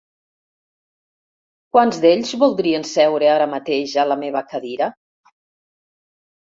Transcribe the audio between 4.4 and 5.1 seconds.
cadira?